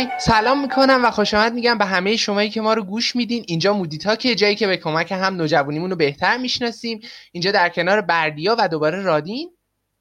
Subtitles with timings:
[0.00, 3.44] اوکی سلام می‌کنم و خوش آمد میگم به همه شمایی که ما رو گوش میدین.
[3.48, 7.00] اینجا مودیتا که جایی که به کمک هم نوجوانیمون رو بهتر می‌شناسیم.
[7.32, 9.50] اینجا در کنار بردیا و دوباره رادین.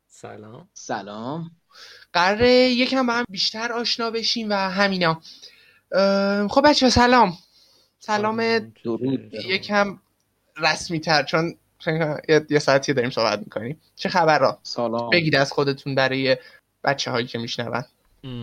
[0.08, 0.70] سلام.
[0.74, 1.52] سلام.
[2.14, 5.22] قراره یکم با هم بیشتر آشنا بشیم و همینا.
[6.50, 7.38] خب بچه سلام.
[8.00, 9.34] سلام درود.
[9.34, 10.00] یکم
[10.58, 11.56] رسمی تر چون
[12.50, 13.82] یه ساعتی داریم صحبت می‌کنیم.
[13.96, 15.10] چه خبر را سلام.
[15.10, 16.38] بگید از خودتون برای
[16.84, 17.84] بچه هایی که میشنون.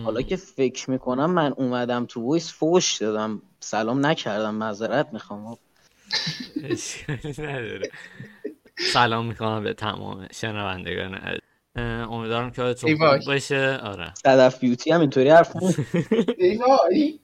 [0.03, 3.41] حالا که فکر می‌کنم من اومدم تو ویس فوش دادم.
[3.59, 5.57] سلام نکردم معذرت می‌خوام.
[7.39, 7.89] نداره.
[8.93, 11.39] سلام می‌کنم به تمام شنوندگان
[12.09, 12.97] امیدوارم که حالتون.
[12.97, 13.79] خوب باشه.
[13.83, 14.13] آره.
[14.13, 15.85] صدف بیوتی هم اینطوری حرف می‌زنه.
[16.37, 17.19] ای وای ای وای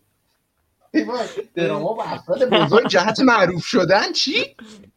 [1.55, 4.55] دراما افراد بزرگ جهت معروف شدن چی؟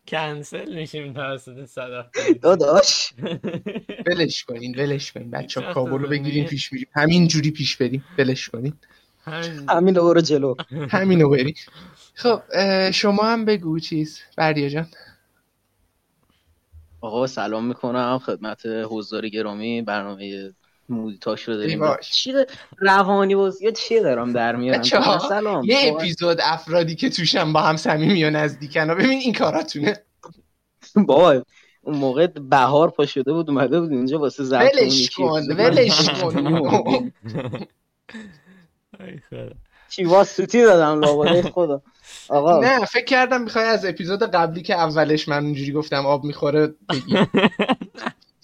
[0.08, 2.06] کنسل میشیم توسط صدف
[2.42, 3.12] داداش.
[4.06, 5.30] ولش کنین ولش کنین.
[5.30, 6.89] بچه کابل رو؟ بگیریم پیش میریم.
[6.94, 8.05] همین جوری پیش بریم.
[8.19, 8.72] ولش کنین.
[9.24, 9.70] همین.
[9.70, 10.55] همین رو جلو.
[10.91, 11.55] همینو بریم.
[12.14, 12.42] خب
[12.91, 14.20] شما هم بگو چیز.
[14.36, 14.86] بردیا جان.
[17.00, 20.55] آقا سلام می‌کنم خدمت حضار گرامی برنامه
[20.89, 22.11] مودیتا شده ای داریم باش.
[22.11, 22.33] چی
[22.79, 24.83] روانی بازی یا چی دارم در میارم؟
[25.19, 25.92] سلام یه.
[25.95, 29.97] اپیزود افرادی که توشن با هم صمیمی و نزدیکن و ببین این کاراتونه.
[30.95, 31.42] بابا
[31.83, 37.12] اون موقع بهار پا شده بود اومده بود اینجا واسه زبطون ولش کن ولش کن.
[39.89, 41.83] چیوا سوتی دادم لابده خدا.
[42.29, 42.61] آقا.
[42.61, 47.17] نه فکر کردم می‌خوای از اپیزود قبلی که اولش من اونجوری گفتم آب می‌خوره بگی.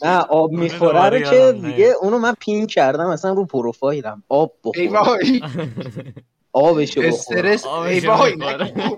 [0.02, 1.94] نه آب می‌خوره رو که دیگه.
[2.00, 4.22] اونو من پین کردم اصلا رو پروفایلم.
[4.28, 5.42] آب ای بخور وای.
[6.52, 7.12] آبشو بخور.
[7.12, 8.36] استرس ای وای.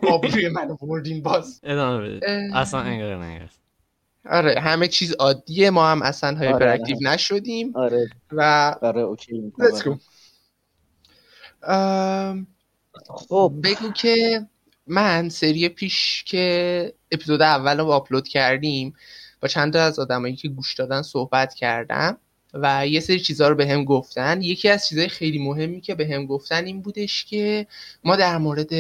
[0.08, 1.60] آبروی من بردین باز.
[1.62, 2.50] ادامه بده.
[2.54, 3.50] اصلا انگار نه انگار
[4.30, 5.70] آره همه چیز عادیه.
[5.70, 6.72] ما هم اصلا hyper آره.
[6.72, 7.72] active نشدیم.
[7.76, 8.08] آره.
[8.32, 9.98] و آره okay let's go.
[11.68, 12.46] ام،
[13.08, 13.52] خب.
[13.64, 14.46] بگو که
[14.86, 18.94] من سری پیش که اپیزود اول رو آپلود کردیم
[19.44, 22.16] با چند تا از آدمایی که گوش دادن صحبت کردم
[22.54, 24.42] و یه سری چیزها رو به هم گفتن.
[24.42, 27.66] یکی از چیزهای خیلی مهمی که به هم گفتن این بودش که
[28.04, 28.72] ما در مورد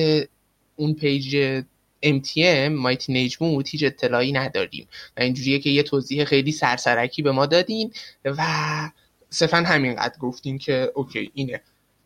[0.76, 1.62] اون page
[2.04, 4.88] MTM My Teenage Mood هیچ اطلاعی نداریم.
[5.16, 7.92] و اینجوریه که یه توضیح خیلی سرسرکی به ما دادین
[8.24, 8.44] و
[9.30, 11.60] صرفا همینقدر گفتین که okay اینه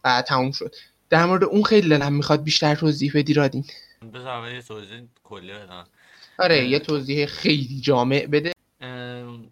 [0.04, 0.74] و تموم شد.
[1.10, 3.64] در مورد اون خیلی دلم می‌خواد بیشتر توضیح بدی رادین.
[4.14, 5.86] بذار یه توضیح کلی بدم.
[6.38, 8.52] آره یه توضیح خیلی جامع بده.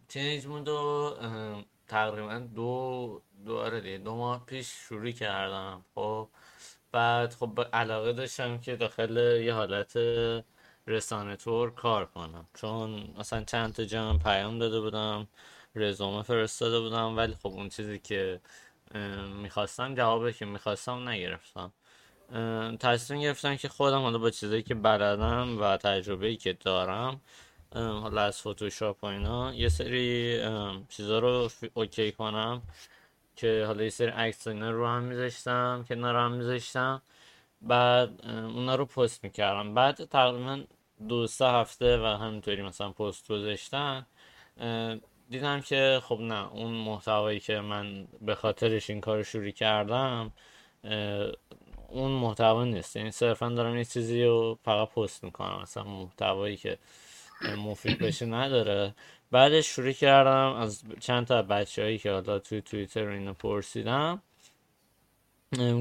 [0.09, 5.85] تینیج ام، تقریبا دو دو آره دو ماه پیش شروع کردم.
[5.95, 6.29] خب
[6.93, 9.99] بعد خب علاقه داشتم که داخل یه حالت
[10.87, 12.47] رسانه تور کار کنم.
[12.55, 15.29] چون مثلا چند تا جا پیام داده بودم
[15.75, 18.41] رزومه فرستاده بودم ولی خب اون چیزی که
[19.43, 21.73] می‌خواستم جوابی که می‌خواستم نگرفتم.
[22.81, 27.21] تصمیم گرفتم که خودم حالا با چیزایی که بلدم و تجربه‌ای که دارم
[27.75, 30.41] حالا از فتوشاپ و اینا یه سری
[30.89, 32.63] چیزا رو اوکی کنم
[33.37, 37.03] که حالا یه سری عکس اینا رو هم میذاشتم کنار هم میذاشتم.
[37.63, 39.75] بعد اونا رو پست می‌کردم.
[39.75, 40.65] بعد تقریبا
[41.09, 44.07] دو سه هفته و همینطوری مثلا پست گذاشتن
[45.31, 50.33] دیدم که خب نه اون محتوایی که من به خاطرش این کار رو شروع کردم
[51.89, 52.97] اون محتوا نیست.
[52.97, 55.63] یعنی صرفا دارم یه چیزی رو فقط پست می‌کنم.
[55.63, 56.79] مثلا محتوایی که
[57.59, 58.95] مفید بشه نداره.
[59.31, 64.23] بعدش شروع کردم از چند تا بچه هایی که حالا توی توییتر اینو پرسیدم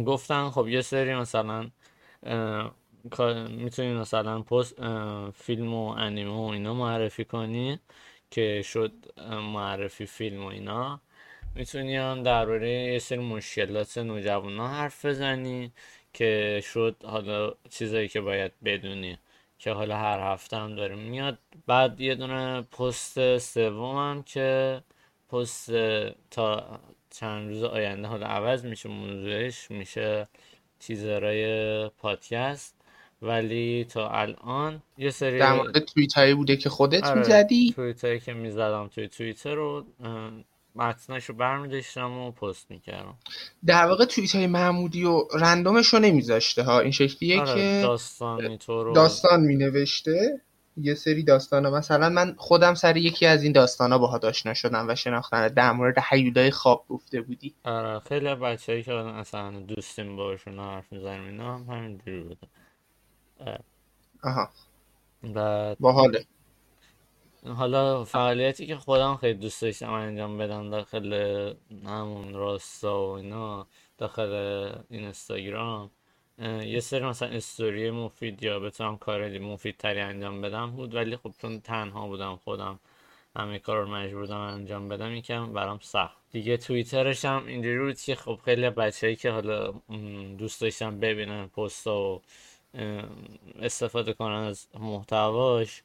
[0.05, 1.69] گفتن خب یه سری مثلا
[3.49, 4.75] می‌تونی مثلا پست
[5.31, 7.79] فیلم و انیمه و اینا معرفی کنی
[8.31, 8.91] که شد
[9.31, 11.01] معرفی فیلم و اینا.
[11.55, 15.72] می‌تونی هم درباره یه سری مشکلات نوجوانا حرف بزنی
[16.13, 19.17] که شد حالا چیزایی که باید بدونی
[19.59, 21.37] که حالا هر هفته هم داره میاد.
[21.67, 24.81] بعد یه دونه پست سومم که
[25.29, 25.72] پست
[26.31, 26.79] تا
[27.09, 30.28] چند روز آینده حالا عوض میشه موضوعش میشه
[30.79, 32.75] تیزرهای پادکست.
[33.22, 38.19] ولی تا الان یه سری در مورد توییت هایی بوده که خودت آره، می‌زدی؟ توییتایی
[38.19, 39.85] که می‌زدم توی توییتر رو
[40.75, 43.17] متنش رو برمیداشتم و پست می‌کردم.
[43.66, 46.79] در واقع توییت های محمودی و رندومش رو نمیذاشته ها.
[46.79, 50.41] این شکلیه آره که داستانی تو رو داستان مینوشته.
[50.77, 54.95] یه سری داستانا مثلا من خودم سر یکی از این داستانا باها آشنا شدم و
[54.95, 57.53] شناختن در مورد حیولای خواب گفته بودی.
[57.63, 62.47] آره خیلی بچه هایی که اصلا دوستیم باشون حرف می‌زنیم اینا هم همینجوری بوده.
[64.23, 64.49] آها.
[65.23, 66.25] بعد باحاله.
[67.46, 71.14] حالا فعالیتی که خودم خیلی دوست داشتم انجام بدم داخل
[71.86, 74.32] همون راستا و اینا داخل
[74.90, 75.92] اینستاگرام
[76.64, 81.34] یه سری مثلا استوری مفید یا بتونم کار مفید تری انجام بدم بود ولی خب
[81.42, 82.80] چون تنها بودم خودم
[83.36, 86.18] همه کار رو مجبور بودم انجام بدم یکم برام سخت.
[86.32, 89.74] دیگه توییترش هم اینجوری بود که خب خیلی بچه‌ای که حالا
[90.38, 92.22] دوست داشتم ببینن پست و
[93.62, 95.84] استفاده کنن از محتواش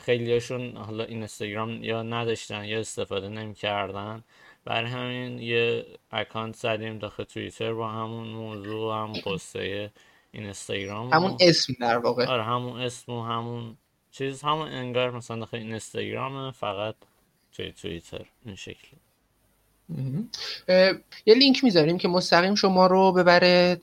[0.00, 4.24] خیلیاشون حالا اینستاگرام یا نداشتن یا استفاده نمی‌کردن.
[4.64, 9.90] برای همین یه اکانت زدیم داخل توییتر با همون موضوع هم پسته
[10.32, 12.26] اینستاگرام همون اسم در واقع.
[12.26, 13.76] آره همون اسم و همون
[14.10, 16.94] چیز همون انگار مثلا داخل اینستاگرام فقط
[17.52, 19.00] توی توییتر این شکلی
[21.26, 23.80] یه لینک می‌ذاریم که مستقیم شما رو ببره.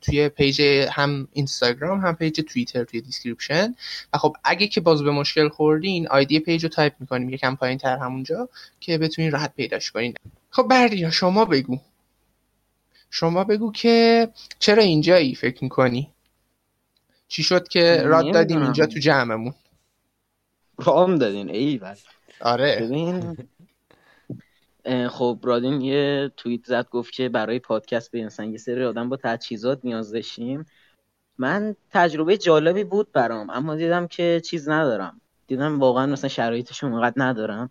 [0.00, 3.74] توی page هم اینستاگرام هم page توییتر توی description.
[4.14, 7.30] و خب اگه که باز به مشکل خوردین ID page رو تایپ می‌کنیم.
[7.30, 8.48] یکم پایین تر همونجا
[8.80, 10.14] که بتونین راحت پیداش کنین.
[10.50, 11.78] خب بردیا شما بگو.
[13.10, 14.28] شما بگو که
[14.58, 16.12] چرا اینجایی فکر می‌کنی؟
[17.28, 19.54] چی شد که راد دادیم اینجا تو جمعمون؟
[20.78, 21.94] رام دادین ای بل.
[22.40, 22.76] آره.
[22.80, 23.36] ببین
[25.10, 29.16] خب رادین یه توییت زد گفت که برای پادکست به انسان یه سری آدم با
[29.16, 30.64] تجهیزات نیاز داشتیم.
[31.38, 35.20] من تجربه جالبی بود برام اما دیدم که چیز ندارم.
[35.46, 37.70] دیدم واقعا مثلا شرایطش اونقدر ندارم.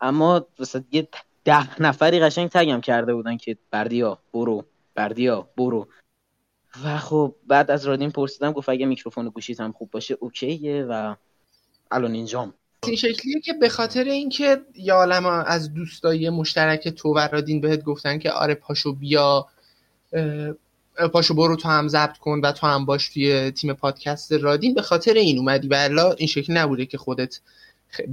[0.00, 1.08] اما مثلا یه
[1.44, 4.64] ده نفری قشنگ تگم کرده بودن که بردیا برو
[4.94, 5.88] بردیا برو.
[6.84, 11.14] و خب بعد از رادین پرسیدم گفت اگه میکروفون گوشیت هم خوب باشه اوکیه و
[11.90, 12.54] الان اینجام.
[12.86, 17.82] این شکلیه که به خاطر اینکه یا عالم از دوستای مشترک تو و رادین بهت
[17.82, 19.46] گفتن که آره پاشو بیا
[21.12, 24.82] پاشو برو تو هم ضبط کن و تو هم باش توی تیم پادکست رادین به
[24.82, 27.40] خاطر این اومدی و این شکلی نبوده که خودت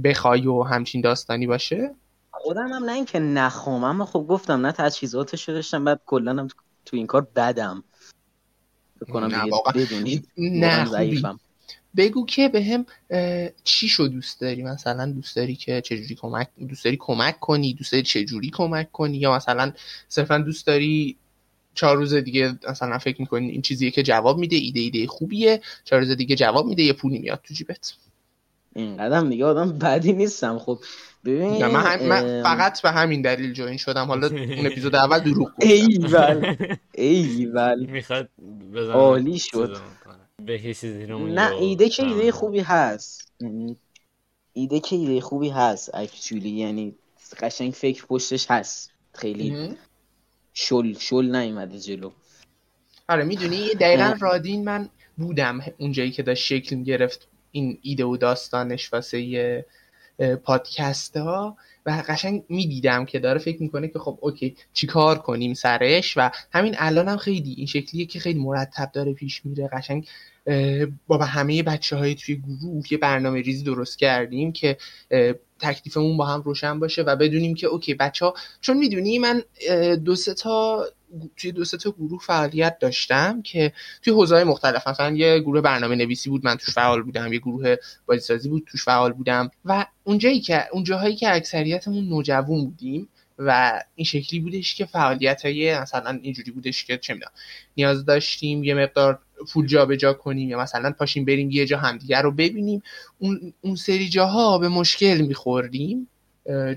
[0.04, 1.94] بخوای و همچین داستانی باشه؟
[2.30, 6.48] خودم هم نه اینکه نخوام اما خب گفتم نه تجهیزاتش داشتم بعد کلا
[6.84, 7.84] تو این کار بدم.
[9.00, 11.22] بکنم نه نه خوبی.
[11.96, 12.86] بگو که به هم
[13.64, 17.92] چی شو دوست داری؟ مثلا دوست داری که چجوری کمک دوست داری کمک کنی؟ دوست
[17.92, 19.72] داری چجوری کمک کنی؟ یا مثلا
[20.08, 21.16] صرفا دوست داری
[21.74, 26.02] چهار روز دیگه مثلا فکر می‌کنی این چیزیه که جواب میده ایده ایده خوبیه چهار
[26.02, 27.94] روز دیگه جواب میده یه پولی میاد تو جیبت؟
[28.74, 30.58] این قدم دیگه آدم بدی نیستم.
[30.58, 30.78] خب
[31.24, 34.06] ببین من, من فقط به همین دلیل جوین شدم.
[34.06, 35.68] حالا اون اپیزود اول دروغ گفتم.
[35.68, 36.56] ایول
[36.94, 37.86] ایول.
[37.86, 38.28] می‌خواد
[38.92, 39.76] عالی شد.
[40.36, 43.32] به چیزی نه ایده که ایده خوبی هست.
[43.40, 43.76] یعنی
[44.52, 46.94] ایده که ایده خوبی هست اکچولی یعنی
[47.40, 48.90] قشنگ فکر پشتش هست.
[49.14, 49.76] خیلی
[50.54, 52.10] شل شل نیومده جلو.
[53.08, 58.92] آره می‌دونی دقیقا رادین من بودم اونجایی که داشت شکل گرفت این ایده و داستانش
[58.92, 59.64] واسه
[60.22, 66.14] پادکست ها و قشنگ می‌دیدم که داره فکر می‌کنه که خب okay چیکار کنیم سرش
[66.16, 69.68] و همین الان هم خیلی این شکلیه که خیلی مرتب داره پیش میره.
[69.72, 70.08] قشنگ
[71.06, 74.76] با همه بچه های توی گروه یه برنامه ریزی درست کردیم که
[75.60, 79.42] تکلیفمون با هم روشن باشه و بدونیم که okay بچه ها چون می‌دونی من
[80.04, 80.86] دو سه تا
[81.36, 84.88] توی دو تا گروه فعالیت داشتم که توی حوزه‌های مختلف.
[84.88, 87.32] مثلا یه گروه برنامه نویسی بود من توش فعال بودم.
[87.32, 87.76] یه گروه
[88.06, 89.50] بازیسازی بود توش فعال بودم.
[89.64, 95.78] و اونجایی که اونجاهایی که اکثریتمون نوجوان بودیم و این شکلی بودش که فعالیت های
[95.78, 97.32] مثلا اینجوری بودش که چه می‌دونم
[97.76, 99.18] نیاز داشتیم یه مقدار
[99.52, 102.82] پول جابجا کنیم یا مثلا پاشیم بریم یه جا همدیگر رو ببینیم.
[103.18, 106.08] اون, اون سری جاها به مشکل میخوردیم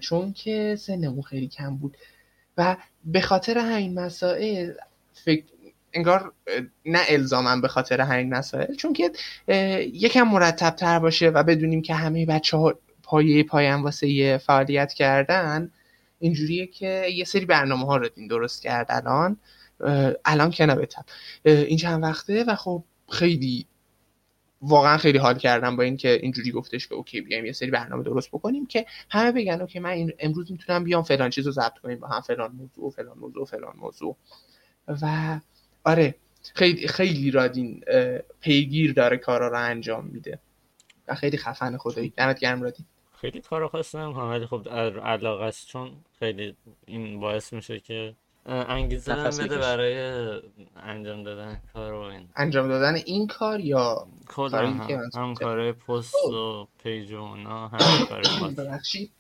[0.02, 1.98] چون که سنمون خیلی کم بود.
[2.58, 4.74] و به خاطر همین مسائل
[5.14, 5.44] فکر
[5.94, 6.34] انگار
[6.86, 9.12] نه الزامم به خاطر همین مسائل چون که
[9.94, 15.72] یکم مرتب تر باشه و بدونیم که همه بچه ها پایه پایم واسه فعالیت کردن
[16.20, 19.38] اینجوریه که یه سری برنامه ها رو دین درست کرد الان.
[20.26, 21.06] الان که نبتم
[21.46, 23.66] این چند وقته و خب خیلی
[24.68, 28.30] واقعا خیلی حال کردم با اینکه اینجوری گفتش که اوکی بیایم یه سری برنامه درست
[28.32, 32.08] بکنیم که همه بگن اوکی من امروز می‌تونم بیام فلان چیز رو ضبط کنیم با
[32.08, 34.16] هم فلان موضوع فلان موضوع فلان موضوع.
[34.88, 35.40] و
[35.84, 36.16] آره
[36.54, 37.84] خیلی خیلی رادین
[38.42, 40.40] پیگیر داره کارا رو انجام میده.
[41.08, 42.14] و خیلی خفن خدایی.
[42.18, 42.86] دمت گرم رادین
[43.22, 44.70] خیلی کار خاص نمی‌کنم ولی خب
[45.04, 46.56] علاقه است چون خیلی
[46.86, 50.22] این باعث میشه که انگیزه بده برای
[50.84, 52.30] انجام دادن کار و این.
[52.36, 58.06] انجام دادن این کار یا کلا هم, هم کار پست و پیج و اونا هم
[58.10, 59.12] کار ببخشید.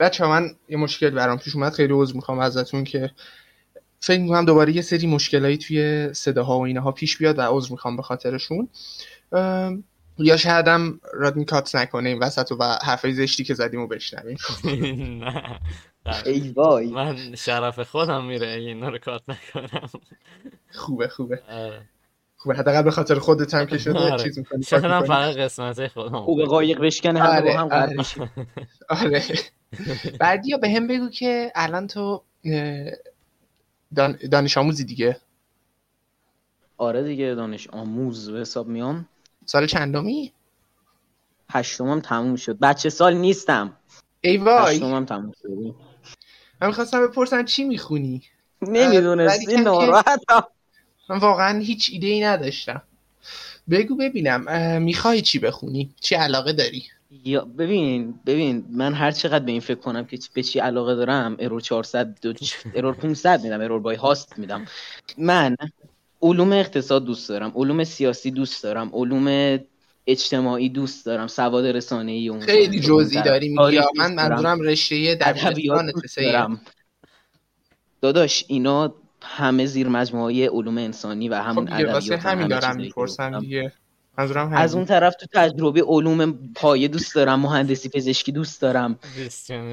[0.00, 1.72] بچه من یه مشکل برام پیش اومد.
[1.72, 3.10] خیلی عذر می‌خوام ازتون که
[4.00, 7.96] فکر می‌کنم دوباره یه سری مشکلایی توی صداها و اینها پیش بیاد و عذر می‌خوام
[7.96, 8.68] به خاطرشون.
[10.18, 14.36] یا شاید هم رادین کات نکنه این وسط و حرفای زشتی که زدیم و بشنویم.
[15.24, 15.60] نه.
[16.26, 16.86] ای وای.
[16.86, 19.88] من شرف خودم میره اگه اینا رو کات نکنم.
[20.72, 21.42] خوبه خوبه.
[22.36, 22.54] خوبه.
[22.56, 24.22] حداقل به خاطر خودت هم که شده آره.
[24.22, 26.20] چیز می‌کنی شاید هم فقط قسمت خودم.
[26.24, 27.96] خوب قایق بشکنه همه با آره، هم آره.
[29.04, 29.22] آره.
[30.20, 32.22] بعدیا به هم بگو که الان تو.
[34.30, 35.16] دانش آموزی دیگه؟
[36.76, 39.08] آره دیگه دانش آموز به حساب میام.
[39.44, 40.32] سال چندمی؟
[41.50, 42.58] هشتمم تموم شد.
[42.58, 43.76] بچه سال نیستم.
[44.20, 44.74] ای وای.
[44.74, 45.74] هشتمم تموم شد
[46.60, 48.22] من می‌خواستم بپرسم چی می‌خونی؟
[48.62, 50.44] نمی‌دونستی ناراحتم.
[51.10, 52.82] من واقعا هیچ ایده ای نداشتم.
[53.70, 54.82] بگو ببینم.
[54.82, 56.84] می‌خوای چی بخونی؟ چی علاقه داری؟
[57.24, 61.36] یا ببین ببین من هر چقدر به این فکر کنم که به چی علاقه دارم
[61.38, 62.32] ارور 400 دو
[62.74, 64.66] ارور 500 میدم ارور بای هاست میدم.
[65.18, 65.56] من
[66.22, 69.58] علوم اقتصاد دوست دارم علوم سیاسی دوست دارم علوم
[70.06, 73.22] اجتماعی دوست دارم سواد رسانه ای اون خیلی جزئی.
[73.22, 74.14] داری میگی دوست من.
[74.14, 76.60] منظورم رشته ادبیات دبیرستان دارم.
[78.00, 82.60] داداش اینا همه زیر مجموعه علوم انسانی و خب همون دیگه واسه ادبیات همین همه
[82.60, 83.40] دارم می‌پرسم.
[83.40, 83.72] دیگه.
[84.18, 84.58] منظورم همین.
[84.58, 88.98] از اون طرف تو تجربه علوم پایه دوست دارم مهندسی پزشکی دوست دارم.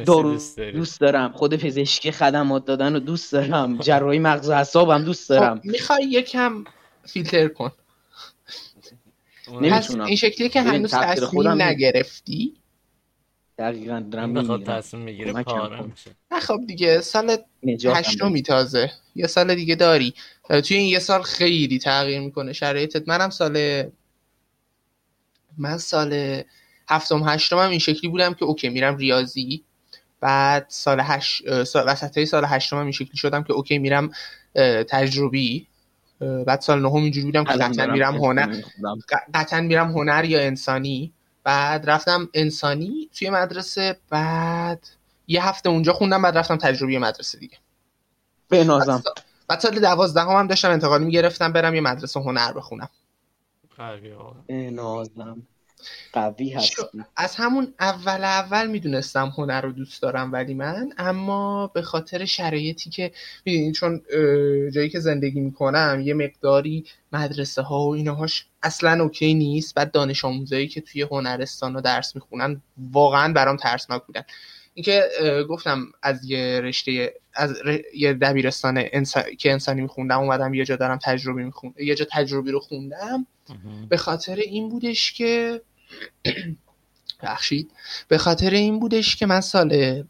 [0.05, 0.39] دارو
[0.73, 1.31] دوست دارم.
[1.31, 3.77] خود پزشکی خدمات دادن رو دوست دارم.
[3.77, 5.57] جراحی مغز و اعصابم دوست دارم.
[5.57, 6.63] خب می‌خوای یکم
[7.05, 7.71] فیلتر کن.
[9.51, 9.79] نمی‌تونم.
[9.79, 11.61] پس این شکلیه که هنوز تصمیم.
[11.61, 12.53] نگرفتی
[13.57, 15.81] دقیقا دارم میمیرم تصمیم کمکم پاره.
[15.81, 17.37] میشه نه خب دیگه سال.
[17.85, 20.13] هشتمی تازه یه سال دیگه داری
[20.49, 23.83] توی این یه سال خیلی تغییر می‌کنه شرایطت منم سال
[25.57, 26.41] من سال
[26.89, 29.63] هفتم هشتم هم این شکلی بودم که okay میرم ریاضی
[30.19, 34.11] بعد سال هشت سال وسط سال هشتم هم این شکلی شدم که okay میرم
[34.89, 35.67] تجربی
[36.21, 38.61] بعد سال نهم اینجوری بودم که قطعا دارم میرم هنر
[39.33, 41.13] قطعا میرم هنر یا انسانی.
[41.43, 43.97] بعد رفتم انسانی توی مدرسه.
[44.09, 44.87] بعد
[45.27, 47.57] یه هفته اونجا خوندم بعد رفتم تجربی مدرسه دیگه.
[48.49, 49.03] بنازم
[49.47, 52.89] بعد سال دوازدهم هم داشتم انتقالی می‌گرفتم برم یه مدرسه هنر بخونم.
[53.77, 54.35] قوی آقا.
[56.13, 56.81] قوی هستی.
[57.15, 62.89] از همون اول اول می‌دونستم هنر رو دوست دارم ولی من اما به خاطر شرایطی
[62.89, 63.11] که
[63.45, 64.01] می‌دونید چون
[64.73, 70.25] جایی که زندگی می‌کنم یه مقداری مدرسه ها و اینهاش اصلا اوکی نیست بعد دانش
[70.25, 72.61] آموزایی که توی هنرستان ها درس می‌خونن
[72.91, 74.21] واقعا برام ترسناک بودن.
[74.73, 75.03] اینکه
[75.49, 79.21] گفتم از یه رشته از ر- یه دبیرستان انسا...
[79.21, 83.27] که انسانی میخوندم اومدم یه جا دارم تجربی میخوندم یه جا تجربی رو خوندم.
[83.89, 85.61] به خاطر این بودش که
[87.23, 87.71] بخشید
[88.07, 90.03] به خاطر این بودش که من سال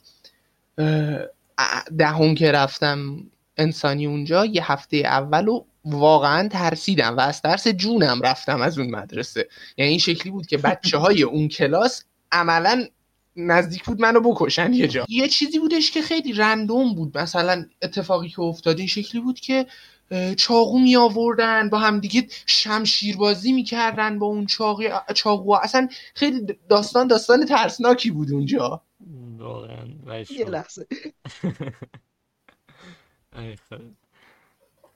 [1.97, 3.23] دهم که رفتم
[3.57, 8.89] انسانی اونجا یه هفته اول و واقعا ترسیدم و از ترس جونم رفتم از اون
[8.89, 9.47] مدرسه.
[9.77, 12.85] یعنی این شکلی بود که بچه های اون کلاس عملا
[13.35, 15.05] نزدیک بود منو بکشن یه جا.
[15.09, 17.17] یه چیزی بودش که خیلی رندوم بود.
[17.17, 19.65] مثلا اتفاقی که افتاد این شکلی بود که
[20.37, 25.53] چاقو می آوردن با همدیگه شمشیر بازی می‌کردن با اون چاقی چاقو.
[25.53, 28.81] اصلا خیلی داستان داستان ترسناکی بود اونجا.
[29.37, 30.45] واقعا وای یه.
[30.45, 30.87] لحظه.
[33.37, 33.79] ای خدا.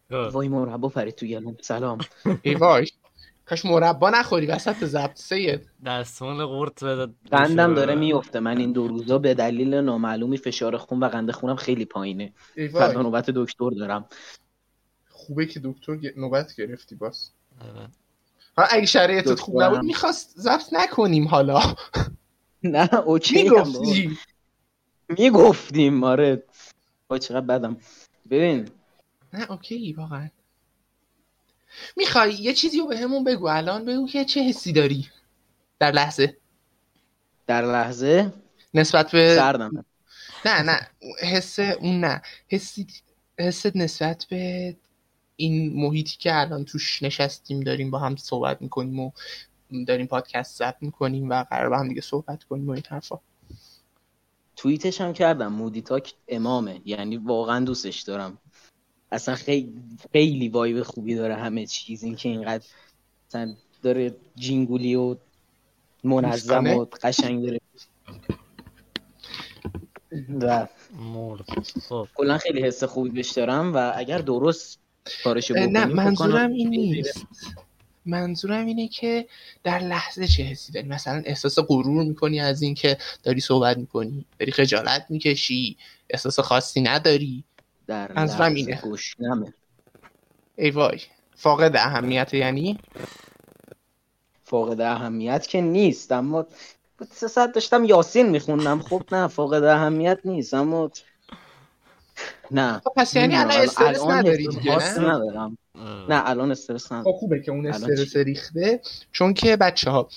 [0.10, 0.36] خب.
[0.36, 1.98] وای مربا پرید تو گلوم سلام.
[2.42, 2.88] ای وای.
[3.46, 7.14] کاش مربا نخوری وسط ضبط سید دستمال قورت بده.
[7.32, 11.56] قندم داره میفته من این دو روزا به دلیل نامعلومی فشار خون و قند خونم
[11.56, 12.34] خیلی پایینه.
[12.74, 12.96] وای.
[12.96, 14.06] نوبت دکتر دارم.
[15.16, 17.30] خوبه که دکتر نوبت گرفتی باز.
[17.62, 17.90] آره.
[18.58, 19.84] حالا اگه شرایطت خوب نبود.
[19.84, 21.76] می‌خواست ضبط نکنیم حالا.
[22.64, 23.80] نه اوکی هم بابا.
[23.80, 24.18] می‌گفتی
[25.10, 26.44] می‌گفتیم آره.
[27.08, 27.78] با چقدر بدم.
[28.30, 28.70] ببین.
[29.34, 30.30] نه اوکی واقعا.
[31.98, 33.48] می‌خوای یه چیزی رو به همون بگو.
[33.48, 35.10] الان بگو که چه حسی داری؟
[35.80, 36.38] در لحظه.
[37.48, 38.34] در لحظه؟
[38.74, 39.86] نسبت به سردم
[40.46, 40.88] نه نه.
[41.20, 42.22] حس اون نه.
[42.48, 42.88] حسی
[43.40, 44.76] حست نسبت به
[45.36, 49.12] این محیطی که الان توش نشستیم داریم با هم صحبت می‌کنیم و
[49.88, 53.20] داریم پادکست ضبط می‌کنیم و قرار با هم دیگه صحبت کنیم و این حرفا.
[54.56, 55.54] توییتش هم کردم.
[55.54, 56.82] مودی تاک امامه.
[56.86, 58.38] یعنی واقعا دوستش دارم.
[59.12, 62.04] اصلا خیلی خیلی وایب خوبی داره همه چیز.
[62.04, 62.66] این که اینقدر
[63.28, 65.16] مثلا داره جینگولی و
[66.04, 66.68] منظم.
[66.68, 67.60] و قشنگ داره.
[70.42, 70.68] و
[71.90, 72.08] خب.
[72.16, 74.80] کلا خیلی حس خوبی بهش دارم و اگر درست
[75.24, 77.26] کارشو نه منظورم این نیست.
[78.06, 79.28] منظورم اینه که
[79.64, 84.52] در لحظه چه حسی داری؟ مثلا احساس غرور می‌کنی از اینکه داری صحبت می‌کنی؟ داری
[84.52, 85.78] خجالت می‌کشی؟
[86.10, 87.44] احساس خاصی نداری؟
[87.88, 88.82] در منظورم اینه.
[88.84, 89.54] گشنمه.
[90.58, 91.00] ای وای
[91.36, 92.80] فاقد اهمیت یعنی؟
[94.44, 96.48] فاقد اهمیت که نیست اما
[97.12, 98.82] سه ساعت داشتم یاسین میخوندم.
[98.82, 100.92] خب نه فاقد اهمیت نیست اما
[102.52, 102.82] نه.
[102.84, 103.58] خب پس یعنی الان.
[103.58, 105.58] استرس نداری دیگه نه؟ ندارم.
[106.10, 107.04] نه الان استرس ندارم.
[107.04, 108.82] خب خوبه که اون استرس ریخته.
[109.12, 110.10] چون که بچه ها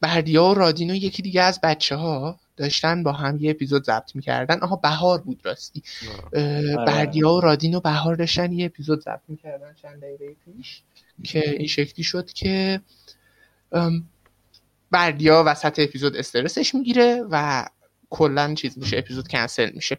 [0.00, 4.16] بردیا و رادین و یکی دیگه از بچه ها داشتن با هم یه اپیزود ضبط
[4.16, 4.60] می‌کردن.
[4.60, 5.82] آها بهار بود راستی.
[6.32, 6.76] آره.
[6.76, 10.82] بردیا و رادین و بهار داشتن یه اپیزود ضبط می‌کردن چند دقیقه پیش
[11.24, 12.80] که این شکلی شد که
[14.90, 17.64] بردیا وسط اپیزود استرسش می‌گیره و
[18.10, 19.98] کلا چیز میشه اپیزود کنسل میشه.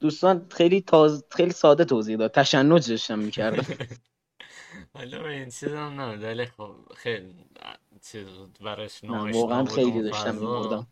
[0.00, 1.24] دوستان خیلی تاز...
[1.30, 2.32] خیلی ساده توضیح داد.
[2.32, 3.66] تشنج داشتم می‌کردم.
[4.94, 7.34] حالا این چیز هم نه ولی خب خیلی
[8.12, 8.26] چیز
[8.60, 10.40] براش نه ناآشنا واقعا بود خیلی اون داشتم فضا.
[10.62, 10.86] میبردم.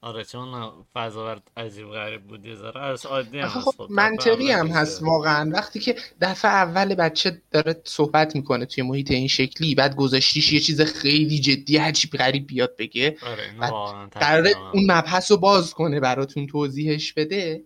[0.00, 2.80] آره چون فضا برات عجیب غریب بود یه ذره.
[2.80, 4.66] از عادی هم خب خب منطقی هم.
[4.66, 5.50] هست واقعا.
[5.54, 10.60] وقتی که دفعه اول بچه داره صحبت می‌کنه توی محیط این شکلی بعد گذاشتیش یه
[10.60, 15.36] چیز خیلی جدی عجیب غریب بیاد بگه آره اینو بعد واقعا قراره اون مبحث رو
[15.36, 17.64] باز کنه براتون توضیحش بده.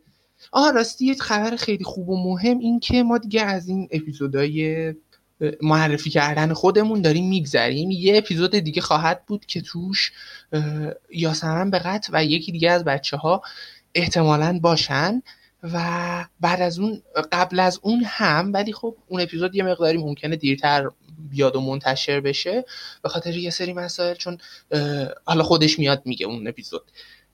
[0.53, 4.89] آها راستی یه خبر خیلی خوب و مهم این که ما دیگه از این اپیزودهای
[4.89, 4.95] اه،
[5.63, 7.91] معرفی کردن خودمون داریم میگذریم.
[7.91, 10.13] یه اپیزود دیگه خواهد بود که توش
[11.11, 13.43] یاسمن به قطع و یکی دیگه از بچه ها
[13.95, 15.23] احتمالا باشن
[15.63, 15.79] و
[16.41, 17.03] بعد از اون
[17.33, 20.89] قبل از اون هم ولی خب اون اپیزود یه مقداری ممکنه دیرتر
[21.31, 22.65] بیاد و منتشر بشه.
[23.03, 24.39] به خاطر یه سری مسائل چون
[25.25, 26.91] حالا خودش میاد میگه اون اپیزود.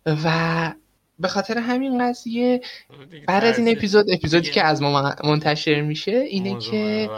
[0.06, 0.72] و
[1.18, 2.60] به خاطر همین قضیه
[3.10, 7.10] دیگه بعد از این اپیزود اپیزودی که از ما منتشر میشه اینه موضوع که.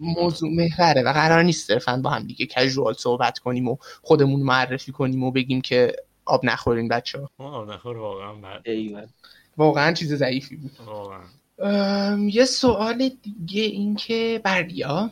[0.00, 4.92] موضوع محوره و قرار نیست صرفا با هم دیگه کژوال صحبت کنیم و خودمون معرفی
[4.92, 9.08] کنیم و بگیم که آب نخورین بچه ها آب نخور واقعا بد
[9.56, 10.70] واقعا چیز ضعیفی بود.
[10.86, 12.18] واقعا.
[12.18, 15.10] یه سوال دیگه این که بردیا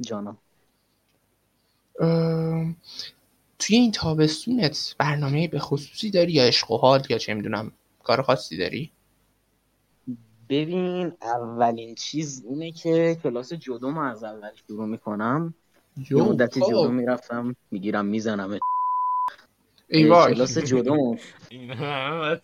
[0.00, 0.36] جانم.
[2.00, 2.76] ام،
[3.58, 7.72] توی این تابستونت برنامه به خصوصی داری یا عشق و حال یا چه می‌دونم
[8.04, 8.92] کار خاصی داری؟
[10.48, 15.54] ببین اولین چیز اینه که کلاس جودو ما از اول شروع می‌کنم.
[16.10, 16.60] یه مدت خب.
[16.60, 18.58] جودو می‌رفتم می‌گیرم می‌زنم.
[19.90, 21.16] ای وای کلاس جودو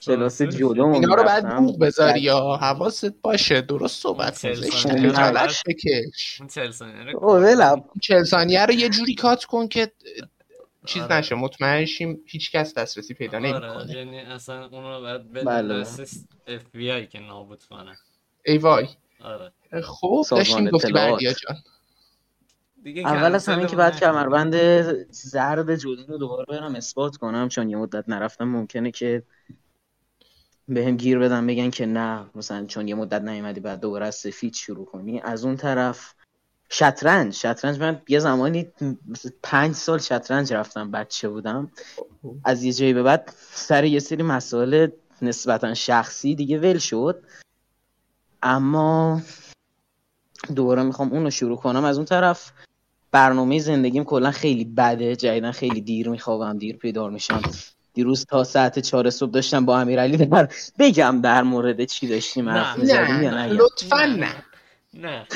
[0.03, 3.61] کلاس جودو اینا رو بعد بوق بذاری یا حواست باشه.
[3.61, 4.49] درست صحبت کن.
[5.67, 6.43] بکش
[8.01, 9.93] چهل ثانیه رو یه جوری کات کن که
[10.87, 11.15] چیز آره.
[11.15, 15.81] نشه مطمئن شیم هیچ کس دسترسی پیدا آره نمی‌کنه یعنی اصلا اون رو باید بله.
[15.81, 17.97] دست اف بی آی که نابود کنه
[18.47, 18.89] ای وای
[19.21, 20.93] آره خب داشتیم گفتی.
[20.93, 21.57] بردیا جان
[22.83, 24.01] دیگه اول از همین که بعد.
[24.01, 24.55] کمربند
[25.11, 29.23] زرد جودو رو دوباره برم اثبات کنم چون یه مدت نرفتم ممکنه که
[30.69, 34.15] به هم گیر بدن بگن که نه مثلا چون یه مدت نیومدی بعد دوباره از
[34.15, 36.15] سفید شروع کنی از اون طرف
[36.69, 38.67] شطرنج شطرنج من یه زمانی
[39.43, 41.71] پنج سال شطرنج رفتم بچه بودم.
[42.45, 44.89] از یه جایی به بعد سر یه سری مسائل
[45.23, 47.23] نسبتا شخصی دیگه ول شد.
[48.43, 49.23] اما
[50.55, 51.85] دوباره می‌خوام اون رو شروع کنم.
[51.85, 52.53] از اون طرف
[53.13, 55.17] برنامه زندگیم کلا خیلی بده.
[55.17, 57.43] جدیدن خیلی دیر میخوابم دیر بیدار میشم.
[57.95, 60.49] دیروز تا ساعت چهار صبح داشتم با امیرعلی در
[60.79, 64.35] بگم در مورد چی داشتیم نه، نه نه لطفا نه.
[64.95, 65.27] نه.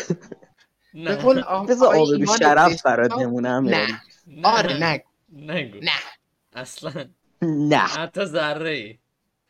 [0.98, 1.04] نه.
[1.04, 3.92] به نه قول آ- بذار آقای آب بی شرف برات نمونه امیرعلی
[4.26, 4.48] نه.
[4.48, 5.02] آره نه.
[5.32, 5.78] نگو.
[5.82, 5.90] نه.
[6.56, 7.04] اصلا.
[7.42, 7.76] نه.
[7.78, 8.98] حتی ذره ای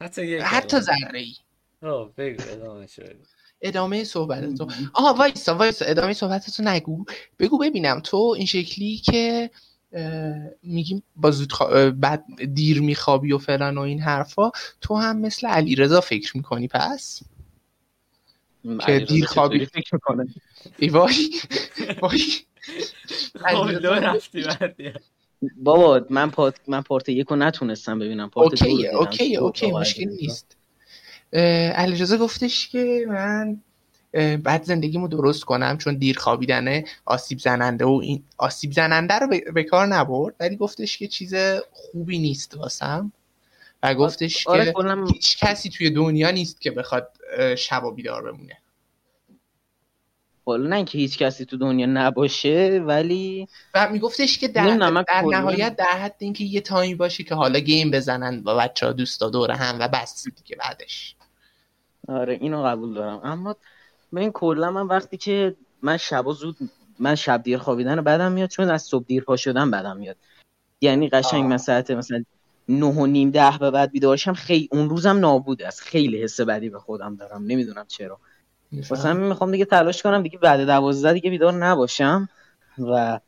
[0.02, 0.80] حتی یک حتی.
[0.80, 1.34] ذره ای
[1.82, 3.02] آه، بگو ادامه شو
[3.60, 5.84] ادامه صحبتتو آها وایسا وایسا.
[5.84, 7.04] ادامه صحبتتو نگو.
[7.38, 8.00] بگو ببینم.
[8.00, 9.50] تو این شکلی که
[10.62, 15.46] میگیم با زود خوا- بعد دیر میخوابی و فلان و این حرفا تو هم مثل
[15.46, 17.22] علیرضا فکر می‌کنی پس؟
[18.86, 19.66] که دیر خوابی.
[19.66, 20.26] فکر می‌کنه؟
[20.78, 21.14] ای وای.
[22.02, 22.20] وای.
[24.00, 24.42] رفتی
[25.56, 28.30] بابا من part من part یک رو نتونستم ببینم.
[28.30, 28.88] part okay.
[28.88, 30.08] okay خب، اوکی مشکل.
[30.08, 30.56] نیست.
[31.74, 33.60] علیرضا گفتش که من
[34.42, 39.44] بعد زندگیمو درست کنم چون دیر خوابیدنه آسیب زننده و این آسیب زننده رو به-
[39.54, 41.34] به کار نبرد ولی گفتش که چیز
[41.72, 43.12] خوبی نیست واسم.
[43.82, 47.90] و گفتش آره که کلا هیچ کسی توی دنیا نیست که بخواد اه، شب و
[47.90, 48.58] بیدار بمونه.
[50.46, 54.76] حالا نه اینکه هیچ کسی تو دنیا نباشه ولی و میگفتش که در,
[55.08, 58.92] در نهایت در حد اینکه یه تایمی باشه که حالا گیم بزنن با بچه ها
[58.92, 61.14] دوستا دور هم و بس دیگه بعدش.
[62.08, 63.20] آره اینو قبول دارم.
[63.24, 63.56] اما
[64.12, 66.56] من کلا من وقتی که من شبا زود
[66.98, 70.16] من شب دیر خوابیدن بدم میاد چون از صبح دیر پا شدن بدم میاد.
[70.80, 71.50] یعنی قشنگ آه.
[71.50, 72.24] من ساعت مثلا
[72.68, 75.80] نه و نیم ده به بعد بیدارشم خیلی اون روزم نابود است.
[75.80, 77.44] خیلی حس بدی به خودم دارم.
[77.44, 78.20] نمی‌دونم چرا.
[78.90, 82.28] واسه همین می‌خوام دیگه تلاش کنم دیگه بعد دوازده دیگه بیدار نباشم
[82.78, 83.20] و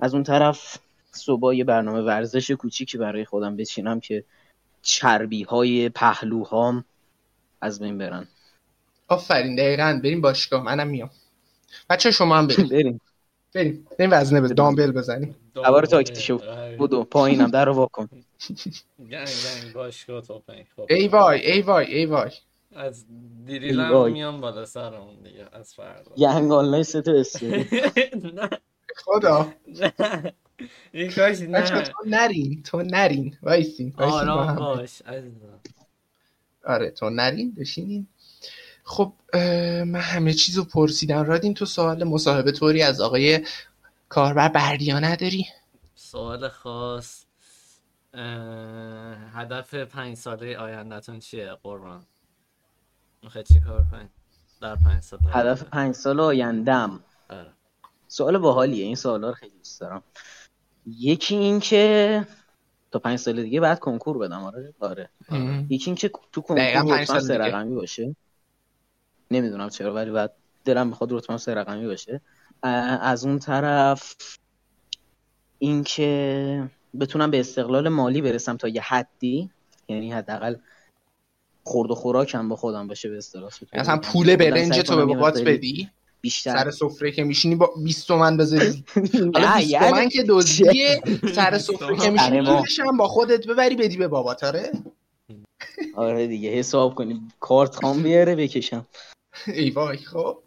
[0.00, 0.78] از اون طرف
[1.12, 4.24] صبح یه برنامه ورزش کوچیکی برای خودم بچینم که
[4.82, 6.84] چربی های پهلوهام
[7.60, 8.28] از بین برن.
[9.08, 10.00] آفرین دقیقا.
[10.04, 10.62] بریم باشگاه.
[10.62, 11.10] منم میام.
[11.90, 13.00] بچه شما هم بریم بریم.
[13.54, 15.36] بریم بریم وزنه بزن دامبل بزنیم.
[15.54, 16.40] سوار تاکسی شو
[16.78, 18.08] بودو پایینم در رو واکن
[18.98, 20.86] گنگ گنگ باشگاه توپنگ خب.
[20.90, 22.30] ای وای ای وای ای وای.
[22.76, 23.04] از
[23.46, 24.12] دیریلم.
[24.12, 26.14] میام بالا سرمون دیگه از فردا.
[26.16, 28.48] گنگ آنلاین سه تا نه.
[28.96, 29.52] خدا.
[29.80, 30.32] نه
[30.92, 31.82] این کاش بچه نه.
[31.82, 33.36] تو نرین تو نرین.
[33.42, 34.56] وایسین آرام هم.
[34.56, 35.60] باش عزیزم.
[36.64, 38.06] آره تو نرین بشینین.
[38.88, 39.12] خب
[39.84, 41.24] من همه چیزو پرسیدم.
[41.24, 43.46] رادین تو سوال مصاحبه طوری از آقای
[44.08, 45.46] کاربر بردیا نداری؟
[45.94, 47.24] سوال خاص
[49.34, 52.02] هدف پنج ساله آیندهتون چیه؟ قربان.
[53.22, 54.08] می‌خوای چی کار کنی؟
[54.60, 57.50] در پنج سال هدف پنج سال آیندم آره.
[58.08, 58.84] سوال باحالیه.
[58.84, 60.02] این سوالا رو خیلی دوست دارم.
[60.86, 62.26] یکی این که
[62.90, 64.44] تا پنج سال دیگه بعد کنکور بدم.
[64.44, 64.74] آره.
[64.80, 65.08] آره.
[65.68, 67.38] یکی این که تو کنکور سال سه.
[67.38, 68.16] رقمی باشه.
[69.30, 70.32] نمی‌دونم چرا ولی بعد
[70.64, 72.20] دلم می‌خواد رتبه‌م سه رقمی باشه
[73.02, 74.14] از اون طرف
[75.58, 79.50] اینکه بتونم به استقلال مالی برسم تا یه حدی
[79.88, 80.56] یعنی حداقل
[81.64, 83.50] خورد و خوراکم با خودم باشه به اصطلاح.
[83.72, 86.64] مثلا پول برنج تو به بابات بدی؟ بیشتر.
[86.64, 88.84] سر سفره که میشینی با 20 تومن بذاری.
[89.34, 91.02] حالا نه 20 یعنی تومن که دزدیه
[91.34, 92.56] سر سفره که میشینی آره.
[92.56, 94.72] پولش هم با خودت ببری بدی به بابات آره؟
[95.94, 97.32] آره دیگه حساب کنیم.
[97.40, 98.86] کارت خام بیاره بکشم.
[99.46, 100.38] ای وای خب.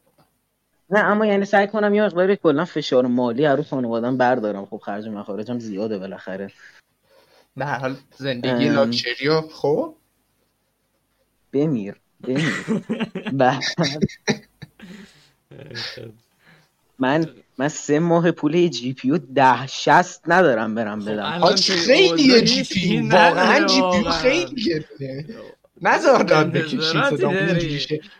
[0.89, 4.65] نه اما یعنی سعی کنم یه مقداری کلا فشار مالی رو خانوادم بردارم.
[4.65, 6.51] خب خرج مخارجم زیاده بالاخره.
[7.57, 8.75] به هر حال زندگی ام.
[8.75, 9.95] لاکچری خب.
[11.53, 12.65] بمیر بمیر.
[16.99, 17.25] من
[17.57, 21.55] من سه ماه پول جی پی ده شست ندارم برم خب بدم.
[21.55, 24.45] خیلیه اوضاع جی پی واقعا جی پی واقعا.
[25.81, 27.31] نزار داد بکشی صدا.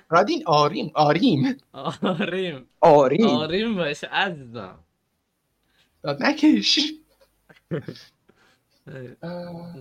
[0.10, 1.58] رادین آریم آریم.
[1.74, 2.66] آریم.
[2.82, 3.28] آریم.
[3.28, 4.80] آریم باش عزیزم.
[6.04, 6.80] داد نکش.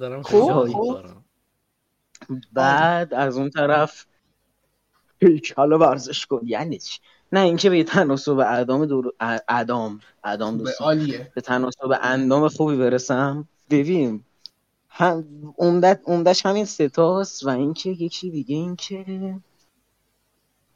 [0.01, 0.65] دارم خب، خب.
[0.67, 1.25] می‌خورم.
[2.53, 4.07] بعد از اون طرف
[5.23, 6.99] هیکل ورزش کن یعنی چی؟
[7.33, 9.13] نه اینکه به تناسب اعدام دور
[9.49, 11.33] اعدام اعدام به دوستان عالیه.
[11.35, 13.49] به تناسب اندام خوبی برسم.
[13.71, 14.25] ببین
[14.91, 19.37] هم عمده عمدش همین ستاست و اینکه یکی دیگه اینکه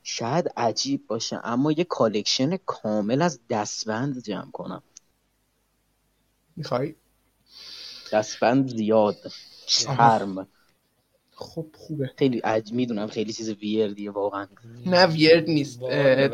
[0.03, 4.83] شاید عجیب باشه اما یه collection کامل از دستبند جمع کنم.
[6.57, 6.95] می‌خوای؟
[8.13, 9.17] دستبند زیاد
[9.67, 10.47] چرم.
[11.35, 12.11] خب خوبه.
[12.19, 14.47] خیلی عج می‌دونم خیلی چیز weird یه واقعا.
[14.87, 15.81] نه weird نیست.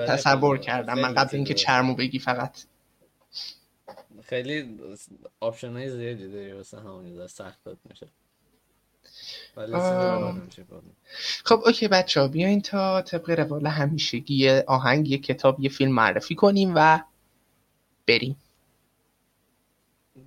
[0.09, 0.99] تصور کردم.
[0.99, 1.55] من قبل اینکه.
[1.55, 2.65] چرمو بگی فقط.
[4.31, 4.79] خیلی
[5.41, 7.21] option های زیادی داری واسه همون
[9.75, 10.49] آه.
[10.49, 10.97] چیز باحال میشه.
[11.45, 15.93] خب okay بچه ها بیاین تا طبق روال همیشگی یه آهنگ یه کتاب یه فیلم
[15.93, 17.01] معرفی کنیم و
[18.07, 18.37] بریم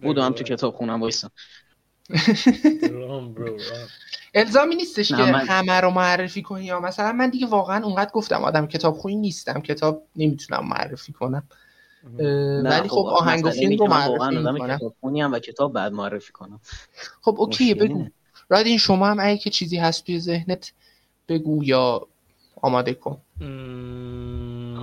[0.01, 1.29] بودم تو کتاب خونم وایسا
[2.91, 3.35] رام.
[4.33, 8.43] الزامی نیستش که من- همه رو معرفی کنی یا مثلا من دیگه واقعا اونقدر گفتم
[8.43, 11.43] آدم کتاب خویی نیستم کتاب نمی‌تونم معرفی کنم
[12.63, 14.77] ولی خب آهنگ و فیلم رو معرفی می‌کنم.
[14.77, 16.59] کتابخونی هم و کتاب بعد معرفی کنم.
[17.21, 17.97] خب اوکی بگو.
[17.97, 18.11] نه.
[18.49, 20.73] رادین شما هم اگه که چیزی هست توی ذهنت
[21.29, 22.07] بگو یا
[22.61, 23.21] آماده کن.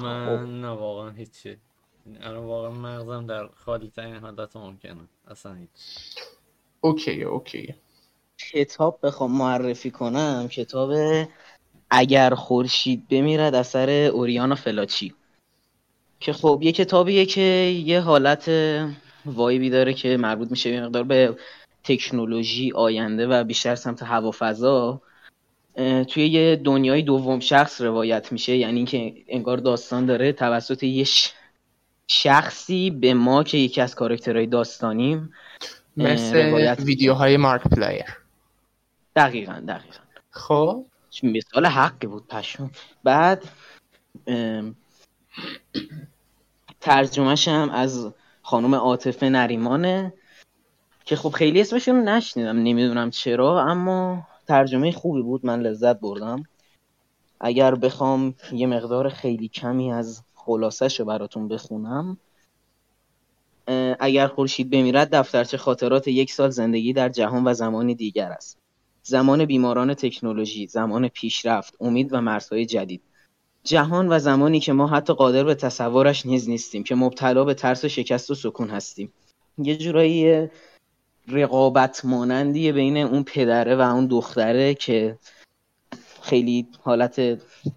[0.03, 1.57] من نه واقعا هیچی.
[2.21, 5.01] الان واقعا مغزم در خالی ترین حالت ممکنه.
[5.29, 5.69] اصلا هیچ.
[6.81, 7.75] okay okay.
[8.53, 10.91] کتاب بخوام معرفی کنم کتاب
[11.91, 15.15] اگر خورشید بمیرد اثر اوریانا فلاچی.
[16.21, 17.41] که خب یه کتابیه که
[17.85, 18.51] یه حالت
[19.27, 21.37] vibe ی داره که مربوط میشه یه مقدار به
[21.85, 25.01] تکنولوژی آینده و بیشتر سمت هوافضا.
[26.09, 28.57] توی یه دنیای دوم شخص روایت میشه.
[28.57, 31.33] یعنی اینکه انگار داستان داره توسط یه ش-
[32.09, 35.33] شخصی به ما که یکی از کاراکترهای داستانیم
[35.97, 38.17] مثل روایت ویدیوهای مارک پلایر.
[39.17, 39.99] دقیقا دقیقا.
[40.31, 40.85] خب.
[41.23, 42.71] مثال حقی بود پشم
[43.05, 43.43] بعد
[46.81, 48.13] ترجمهش هم از
[48.43, 50.13] خانم عاطفه نریمانه
[51.05, 56.43] که خب خیلی اسمشون رو نشنیدم نمی‌دونم چرا اما ترجمه خوبی بود من لذت بردم.
[57.41, 62.17] اگر بخوام یه مقدار خیلی کمی از خلاصش رو براتون بخونم.
[64.01, 68.59] اگر خورشید بمیرد دفترچه خاطرات یک سال زندگی در جهان و زمانی دیگر است.
[69.03, 73.03] زمان بیماران تکنولوژی، زمان پیشرفت، امید و مرزهای جدید.
[73.65, 77.85] جهان و زمانی که ما حتی قادر به تصورش نیز نیستیم که مبتلا به ترس
[77.85, 79.13] و شکست و سکون هستیم.
[79.59, 80.49] یه جورایی
[81.29, 85.19] رقابت مانندیه بین اون پدره و اون دختره که
[86.23, 87.21] خیلی حالت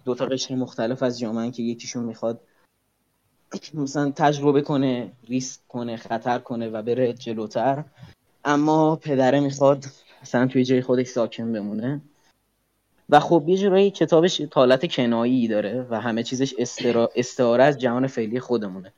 [0.04, 2.40] دو تا قشر مختلف از جامعه که یکیشون می‌خواد
[3.74, 7.84] مثلا تجربه کنه ریسک کنه خطر کنه و بره جلوتر
[8.44, 9.84] اما پدره می‌خواد
[10.22, 12.00] مثلا توی جای خودش ساکن بمونه
[13.08, 16.54] و خب یه جورایی کتابش حالت کنایی داره و همه چیزش.
[17.16, 18.92] استعاره از جهان فعلی خودمونه.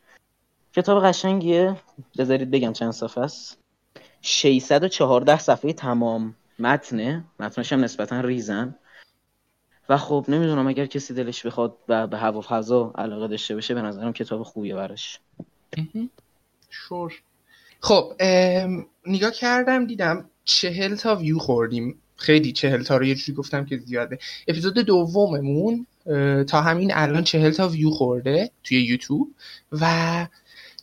[0.72, 1.76] کتاب قشنگیه.
[2.18, 3.58] بذارید بگم چند صفحه است.
[4.22, 7.24] 614 صفحه تمام متنه.
[7.40, 8.74] متنش هم نسبتا ریزن.
[9.88, 13.82] و خب نمی‌دونم اگر کسی دلش بخواد و به هوا فضا علاقه داشته باشه به
[13.82, 15.20] نظرم کتاب خوبیه براش.
[16.70, 17.22] شور.
[17.80, 18.12] خب
[19.06, 22.02] نگاه کردم دیدم چهل تا ویو خوردیم.
[22.16, 24.18] خیلی چهل تا رو یه جوری گفتم که زیاده.
[24.48, 25.86] اپیزود دوممون
[26.44, 29.28] تا همین الان چهل تا ویو خورده توی یوتیوب
[29.72, 30.26] و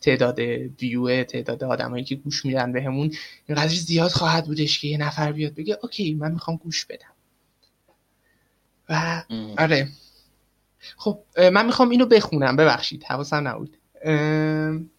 [0.01, 0.39] تعداد
[0.81, 3.11] ویو تعداد آدمایی که گوش میدن بهمون
[3.47, 7.13] اینقدر زیاد خواهد بودش که یه نفر بیاد بگه اوکی من می‌خوام گوش بدم.
[8.89, 9.23] و
[9.57, 9.87] آره.
[10.97, 13.77] خب من می‌خوام اینو بخونم ببخشید حواسم نبود.
[14.05, 14.89] ام،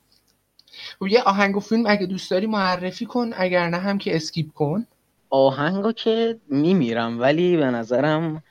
[0.99, 4.53] خب یه آهنگ و فیلم اگه دوست داری معرفی کن اگر نه هم که skip
[4.53, 4.87] کن.
[5.35, 8.43] آهنگا که میمیرم ولی به نظرم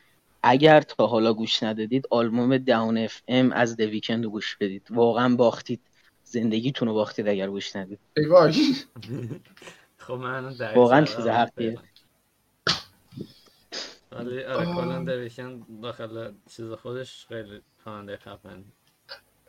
[0.44, 4.88] اگر تا حالا گوش ندادید آلبوم Dawn FM از The Weeknd رو گوش بدید.
[4.90, 5.82] واقعا باختید.
[6.24, 8.00] زندگیتون رو باختید اگر گوش ندید.
[9.98, 11.78] خب من در واقعا چیز حقیه
[14.12, 18.64] ولی آره کلا The Weeknd داخل چیز خودش خیلی خواننده خفن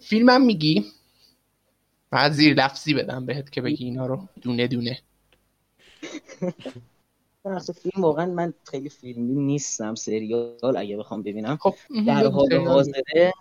[0.00, 0.84] فیلمم میگی؟
[2.10, 4.28] بعد زیر لفظی بدم بهت که بگی اینا رو.
[4.42, 4.98] دونه دونه.
[7.82, 11.56] فیلم واقعا من خیلی فیلمی نیستم سریال اگه بخوام ببینم.
[11.56, 11.74] خب
[12.06, 12.54] در حال.
[12.54, 13.32] حاضره.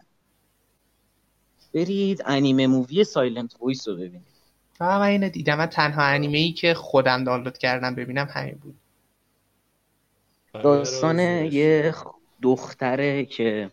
[1.73, 4.33] برید انیمه movie Silent Voice رو ببینید.
[4.79, 5.57] آه، من اینو دیدم.
[5.57, 8.75] من تنها انیمه ای که خودم دانلود کردم ببینم همین بود.
[10.53, 11.93] داستان یه
[12.41, 13.71] دختره که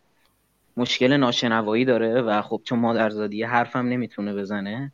[0.76, 4.92] مشکل ناشنوایی داره و خب چون مادرزادی حرفم نمی‌تونه بزنه.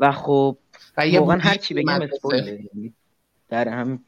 [0.00, 0.56] و خب
[0.96, 2.00] و یه واقعا بودی هر چی بگم.
[3.48, 4.04] در هم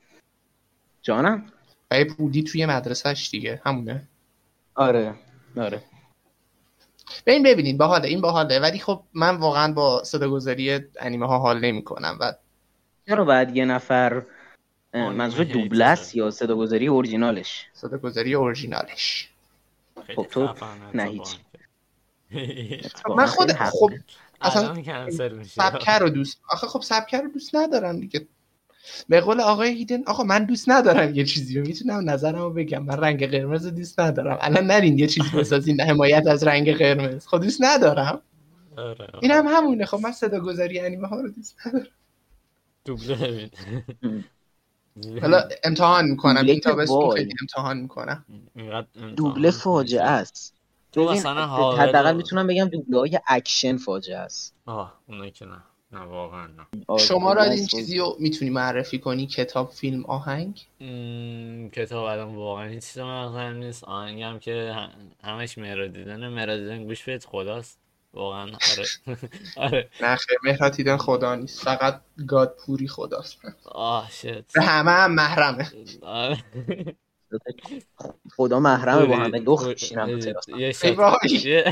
[1.04, 1.46] جانم؟
[1.92, 4.08] یه بودی توی مدرسهش دیگه همونه؟
[4.74, 5.14] آره.
[5.56, 5.82] آره.
[7.26, 8.58] ببین ببینین باحاله این باحاله.
[8.58, 12.32] ولی خب من واقعا با صداگذاری انیمه ها حال نمی کنم و
[13.06, 14.22] چرا باید یه نفر
[14.94, 15.46] منظور
[15.82, 19.28] است یا صداگذاری اورجینالش؟ صداگذاری اورجینالش.
[20.16, 20.54] خب تو
[20.94, 21.36] نه هیچ.
[23.16, 23.90] من خود خب.
[24.40, 24.82] اصلا
[25.44, 28.26] سبکه رو دوست آخه خب سبکه رو دوست ندارم دیگه.
[29.08, 32.82] به قول آقای هیدن آقا من دوست ندارم یه چیزی رو می‌تونم نظرمو بگم.
[32.82, 34.38] من رنگ قرمز رو دوست ندارم.
[34.40, 37.26] الان نرین یه چیزی بسازین حمایت از رنگ قرمز.
[37.26, 38.20] خب دوست ندارم.
[38.76, 39.84] آره این هم همونه.
[39.84, 41.86] خب من صداگذاری انیمه ها رو دوست ندارم.
[42.84, 43.50] دوبله
[45.22, 46.46] حالا امتحان می‌کنم.
[46.46, 47.14] این تابستون.
[47.14, 48.24] خیلی امتحان می‌کنم.
[49.16, 50.54] دوبله فاجعه است.
[50.92, 54.54] تو مثلا حداقل می‌تونم بگم دوبله های اکشن فاجعه است.
[54.66, 55.62] آه اونایی که نه.
[55.94, 56.66] نه واقعا نه.
[56.86, 57.66] آره، شما را دوبله این.
[57.66, 63.56] چیزی رو می‌تونی معرفی کنی؟ کتاب فیلم آهنگ؟ م، کتاب الان واقعا هیچ چیز مغزم
[63.56, 63.84] نیست.
[63.84, 64.74] آهنگم که
[65.24, 66.28] همش مهرا دیدن.
[66.28, 67.78] مهرا دیدن گوش بدید خداست.
[68.14, 68.86] واقعا آره.
[69.66, 69.90] آره.
[70.00, 71.64] نه خیر مهرات دیدن خدا نیست.
[71.64, 73.38] فقط گاد پوری خداست.
[73.64, 74.52] آه شت.
[74.54, 75.70] به همه هم محرمه.
[76.02, 76.44] آره.
[78.36, 80.08] خدا محرمه با همه لخت میشینم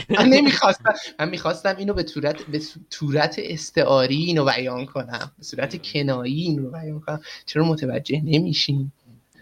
[0.19, 5.33] من نمی‌خواستم من می‌خواستم اینو به صورت به صورت استعاری اینو بیان کنم.
[5.39, 7.21] به صورت کنایی اینو بیان کنم.
[7.47, 8.93] چرا متوجه نمیشین؟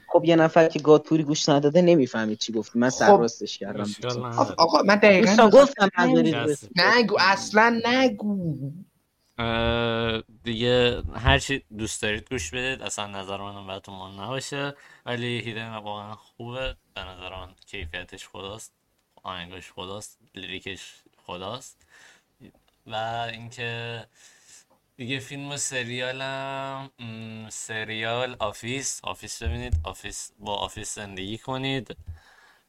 [0.09, 2.79] خب یه نفر که گادپوری گوش نداده نمی‌فهمید چی گفتی.
[2.79, 3.21] من سر خب.
[3.21, 3.87] راستش کردم.
[4.59, 5.91] آقا من دقیقا گفتم.
[6.45, 8.57] بس- نگو اصلا نگو.
[10.45, 14.75] دیگه هر چی دوست دارید گوش بدید اصلا نظر منم براتون مهم نباشه.
[15.07, 16.77] ولی هیدن واقعا خوبه.
[16.95, 18.75] به نظر من کیفیتش خداست.
[19.23, 20.19] آهنگاش خداست.
[20.35, 20.95] لیریکش
[21.27, 21.87] خداست.
[22.87, 22.95] و
[23.33, 24.07] اینکه
[24.97, 26.91] دیگه فیلم و سریالم
[27.51, 29.01] سریال Office.
[29.05, 29.75] Office ببینید.
[29.85, 31.97] Office با Office زندگی کنید.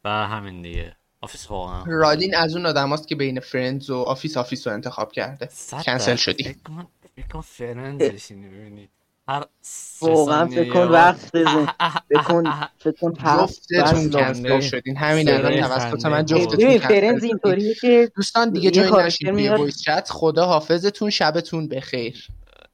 [0.04, 0.96] و همین دیگه.
[1.22, 1.84] Office واقعا.
[1.88, 5.50] رادین از اون آدم که بین Friends و Office Office رو انتخاب کرده.
[5.86, 6.16] کنسل.
[6.16, 6.44] شدی.
[6.44, 7.44] فکر کن
[8.30, 8.90] ببینی
[9.28, 9.46] هر
[10.02, 11.66] واقعا فکر کن وقت بزن
[12.10, 12.44] فکر کن
[12.80, 14.60] فکر کن جفتتون کنسل.
[14.60, 14.98] شدین.
[14.98, 16.06] همین الان توسط.
[16.06, 17.30] من جفتتون Friends شدین.
[17.30, 20.08] اینطوریه که دوستان دیگه کاراکتر نشید توی voice chat.
[20.10, 21.10] خدا حافظتون.
[21.10, 22.28] شبتون بخیر.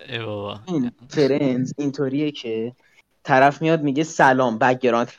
[0.09, 0.59] ای بابا.
[0.67, 2.75] این Friends اینطوریه که
[3.23, 5.11] طرف میاد میگه سلام background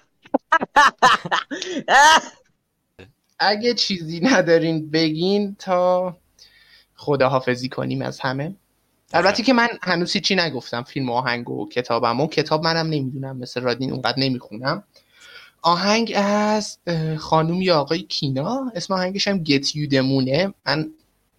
[3.38, 6.16] اگه چیزی ندارین بگین تا
[6.96, 8.54] خداحافظی کنیم از همه.
[9.12, 12.20] البته که من هنوز چی نگفتم فیلم و آهنگ و کتابم.
[12.20, 14.84] و کتاب منم نمی‌دونم مثل رادین اونقدر نمی‌خونم.
[15.62, 16.78] آهنگ از
[17.18, 18.72] خانوم یا آقای کینا.
[18.74, 20.90] اسم آهنگش هم Get You the Moon ه من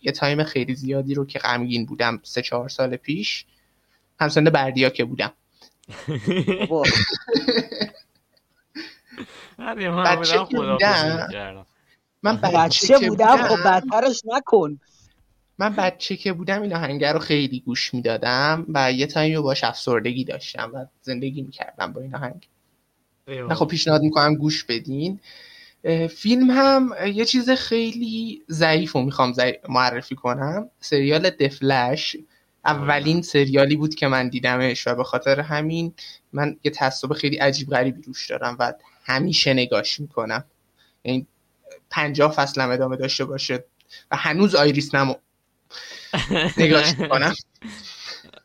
[0.02, 3.46] یه تایم خیلی زیادی رو که غمگین بودم سه چهار سال پیش
[4.20, 5.32] همسن بردیا که بودم.
[10.06, 11.66] بچه که بودم
[12.23, 14.79] من بچه بودم؟ خب بدترش نکن.
[15.58, 19.63] من بچه که بودم این آهنگ رو خیلی گوش می‌دادم و یه تایمی رو باش
[19.63, 22.47] افسردگی داشتم و زندگی می‌کردم با این آهنگ.
[23.27, 25.19] من خب پیشنهاد می‌کنم گوش بدین.
[26.10, 29.34] فیلم هم یه چیز خیلی ضعیف رو می‌خوام
[29.69, 30.69] معرفی کنم.
[30.79, 32.15] سریال دفلش
[32.65, 35.93] اولین سریالی بود که من دیدمش و به خاطر همین
[36.34, 40.43] من یه تصاب خیلی عجیب غریبی روش دارم و همیشه نگاش می‌کنم.
[41.03, 41.27] یعنی
[41.89, 43.65] پنجاه فصل هم ادامه داشته باشه
[44.12, 45.15] و هنوز آیریس نمو.
[46.58, 47.34] نگاش می‌کنم.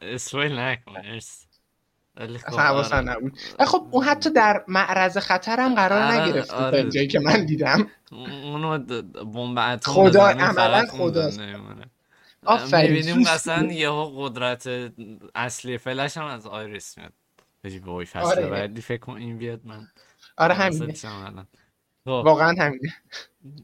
[0.03, 0.95] اسویل نکن
[2.17, 3.39] اصلا نبود.
[3.67, 6.91] خب اون حتی در معرض خطر هم قرار آره، نگرفت آره.
[6.91, 7.91] جایی که من دیدم.
[8.13, 8.79] اونو
[9.25, 11.31] بمب خدا عملا خدا.
[12.47, 14.69] آفرین می‌بینیم مثلا یه قدرت
[15.35, 17.13] اصلی فلش هم از آیریس میاد.
[17.85, 18.47] بای فصل آره.
[18.47, 19.89] بعدی فکر کن این بیاد من
[20.37, 20.95] آره همینه.
[22.05, 22.23] خب.
[22.25, 22.95] واقعا همینه.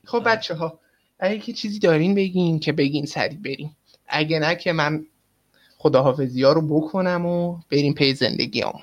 [0.05, 0.81] خب بچه ها
[1.19, 3.77] اگه که چیزی دارین بگین که بگین سری بریم.
[4.09, 5.07] اگه نه که من
[5.79, 8.81] خداحافظی ها رو بکنم و بریم پی زندگی هم.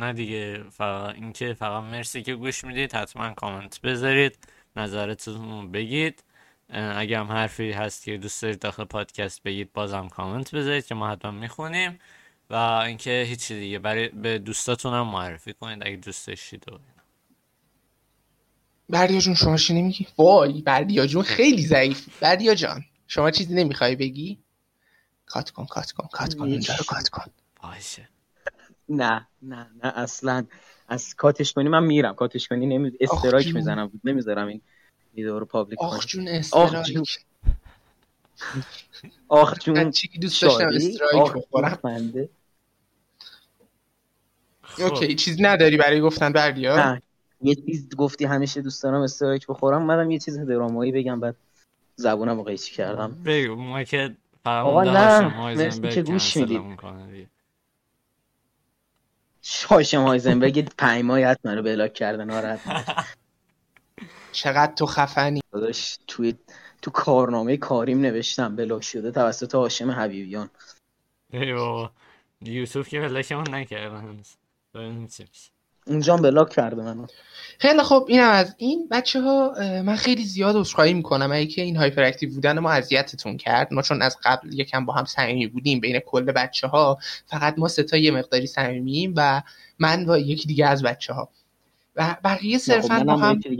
[0.00, 4.38] نه دیگه فقط اینکه فقط مرسی که گوش می‌دید حتما کامنت بذارید
[4.76, 6.24] نظرتون رو بگید.
[6.68, 11.08] اگه هم حرفی هست که دوست دارید داخل پادکست بگید بازم کامنت بذارید که ما
[11.08, 11.98] حتما می‌خونیم.
[12.50, 16.64] و اینکه هیچی دیگه برای به دوستاتون هم معرفی کنید اگه دوست داشتید.
[18.88, 22.08] بردیا جون شما چی نمیگی؟ وای بردیا جون خیلی ضعیف.
[22.20, 22.84] بردیا جان.
[23.06, 24.38] شما چیزی نمی‌خوای بگی؟
[25.26, 27.24] کات کن کات کن کات کن اونجا رو کات کن.
[27.62, 28.08] باشه.
[28.88, 30.46] نه نه نه اصلا.
[30.88, 32.14] از کاتش کنی من میرم.
[32.14, 32.92] کاتش کنی نمی...
[33.00, 34.00] strike می‌زنم.
[34.04, 34.60] نمی‌ذارم این
[35.14, 35.88] ویدیو رو public کنم.
[35.88, 36.28] آخ جون.
[36.28, 36.98] strike
[39.28, 41.80] آخ جون چی دوست داشتم strike بخورم.
[44.78, 47.02] okay چیزی نداری برای گفتن بردیا نه
[47.44, 51.36] یه چیز گفتی همیشه دوست دارم strike بخورم منم یه چیز drama یی بگم بعد
[51.96, 53.22] زبونم رو قیچی کردم.
[53.24, 56.78] بگو ما که آقا نه مرسی که گوش می‌دید
[59.42, 62.60] شاشم هایزنبرگ پنج ماهی حتما رو بلاک کرده ناراحت
[64.32, 65.40] چقدر تو خفنی.
[65.52, 66.34] داداش توی
[66.82, 70.50] تو کارنامه کاریم نوشتم بلاک شده توسط هاشم حبیبیان.
[71.32, 71.90] ای بابا
[72.42, 74.36] یوسف که بلاکمون نکرده هنوز
[75.86, 77.06] اونجا بلاک کرده منو.
[77.58, 78.88] خیلی خب اینم از این.
[78.90, 81.32] بچه ها من خیلی زیاد عذرخواهی می‌کنم.
[81.32, 83.72] اگه که این هایپر اکتیو بودن ما اذیتتون کرد.
[83.72, 87.68] ما چون از قبل یکم با هم صمیمی بودیم بین کل بچه ها فقط ما
[87.68, 89.42] ستا یه مقداری صمیمیم و
[89.78, 91.28] من و یکی دیگه از بچه ها
[91.96, 93.50] و بقیه خب، صرفا با هم بچه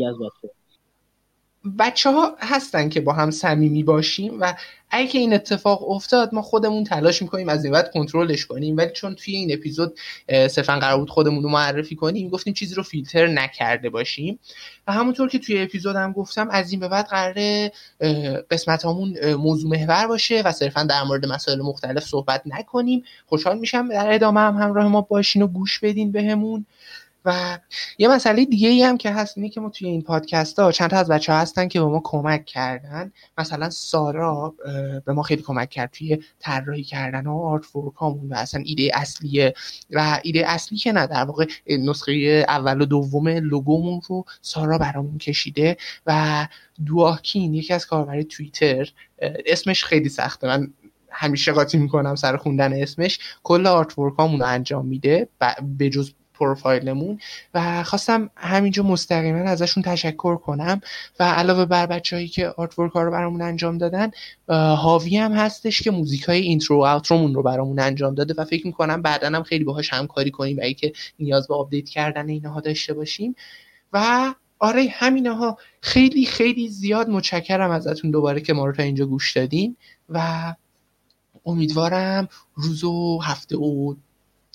[2.05, 4.55] ها هستن که با هم صمیمی باشیم و
[4.90, 8.77] اگه این اتفاق افتاد ما خودمون تلاش می‌کنیم از این کنترلش کنیم.
[8.77, 9.98] ولی چون توی این اپیزود
[10.29, 14.38] صرفا قرار بود خودمون رو معرفی کنیم گفتیم چیزی رو فیلتر نکرده باشیم.
[14.87, 17.72] و همونطور که توی اپیزود هم گفتم از این به بعد قراره
[18.50, 23.05] قسمت همون موضوع محور باشه و صرفا در مورد مسائل مختلف صحبت نکنیم.
[23.27, 23.88] خوشحال میشم.
[23.88, 26.66] در ادامه هم همراه ما باشین و گوش بدین بهمون.
[27.25, 27.59] و
[27.99, 30.91] یه مسئله دیگه ای هم که هست اینه که ما توی این پادکست ها چند
[30.91, 33.13] تا از بچه ها هستن که به ما کمک کردن.
[33.39, 34.55] مثلا سارا
[35.05, 38.91] به ما خیلی کمک کرد توی طراحی کردن و آرت فورک هامون و اصلا ایده
[38.95, 39.55] اصلیه.
[39.91, 42.13] و ایده اصلی که نه در واقع نسخه
[42.49, 46.49] اول و دوم لوگومون رو سارا برامون کشیده و
[46.87, 48.93] دواکین یکی از کاربری توییتر
[49.47, 50.47] اسمش خیلی سخته.
[50.47, 50.72] من
[51.11, 53.18] همیشه قاطی می‌کنم سر خوندن اسمش.
[53.43, 55.29] کل artwork رو انجام میده.
[55.79, 57.18] به جز پروفایلمون
[57.55, 60.80] و خواستم همینجا مستقیما ازشون تشکر کنم
[61.20, 64.11] و علاوه بر بچههایی که artwork ها رو برامون انجام دادن
[64.49, 68.45] هاوی هم هستش که موزیک های intro و outro مون رو برامون انجام داده و
[68.45, 72.61] فکر می‌کنم بعدا هم خیلی باهاش همکاری کنیم و که نیاز به آپدیت کردن اینها
[72.61, 73.37] داشته باشیم.
[73.93, 75.59] و آره همینها.
[75.80, 79.76] خیلی خیلی زیاد متشکرم ازتون دوباره که ما رو تا اینجا گوش دادین
[80.09, 80.55] و
[81.47, 83.95] امیدوارم روز و هفته و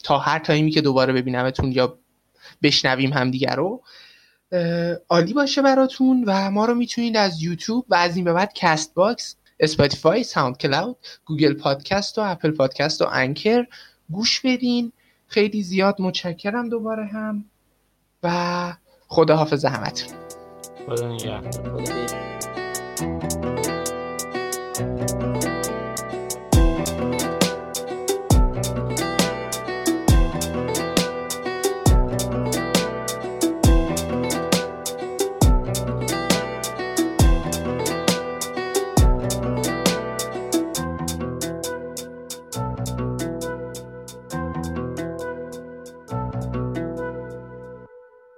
[0.03, 1.99] تا هر تایمی که دوباره ببینمتون یا
[2.63, 3.81] بشنویم همدیگه رو
[5.09, 9.35] عالی باشه براتون و ما رو می‌تونید از یوتیوب و از این به بعد Castbox
[9.59, 13.67] Spotify SoundCloud Google Podcast و Apple Podcast و Anchor
[14.09, 14.91] گوش بدین.
[15.27, 17.45] خیلی زیاد متشکرم دوباره هم
[18.23, 18.73] و
[19.07, 20.13] خدا حافظ همتون
[20.87, 22.09] خدا نگهدار.